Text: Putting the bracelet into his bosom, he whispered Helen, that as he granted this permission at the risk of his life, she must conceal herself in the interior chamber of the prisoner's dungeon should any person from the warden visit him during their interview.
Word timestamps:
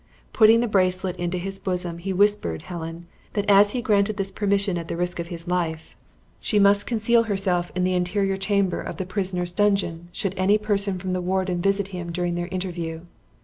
Putting 0.33 0.61
the 0.61 0.67
bracelet 0.67 1.15
into 1.17 1.37
his 1.37 1.59
bosom, 1.59 1.99
he 1.99 2.11
whispered 2.11 2.63
Helen, 2.63 3.05
that 3.33 3.47
as 3.47 3.73
he 3.73 3.83
granted 3.83 4.17
this 4.17 4.31
permission 4.31 4.75
at 4.79 4.87
the 4.87 4.97
risk 4.97 5.19
of 5.19 5.27
his 5.27 5.47
life, 5.47 5.95
she 6.39 6.57
must 6.57 6.87
conceal 6.87 7.25
herself 7.25 7.71
in 7.75 7.83
the 7.83 7.93
interior 7.93 8.35
chamber 8.35 8.81
of 8.81 8.97
the 8.97 9.05
prisoner's 9.05 9.53
dungeon 9.53 10.09
should 10.11 10.33
any 10.37 10.57
person 10.57 10.97
from 10.97 11.13
the 11.13 11.21
warden 11.21 11.61
visit 11.61 11.89
him 11.89 12.11
during 12.11 12.33
their 12.33 12.47
interview. 12.47 13.01